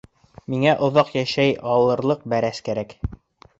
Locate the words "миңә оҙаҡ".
0.53-1.11